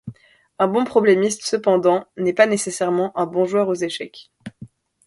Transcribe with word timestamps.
Un 0.57 0.65
bon 0.67 0.83
problémiste, 0.83 1.43
cependant, 1.43 2.05
n'est 2.17 2.33
pas 2.33 2.45
pas 2.45 2.49
nécessairement 2.49 3.15
un 3.15 3.27
bon 3.27 3.45
joueur 3.45 3.67
aux 3.69 3.75
échecs. 3.75 4.31